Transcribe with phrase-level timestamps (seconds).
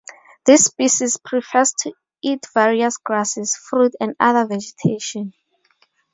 [0.47, 1.93] This species prefers to
[2.23, 5.35] eat various grasses, fruit, and other vegetation.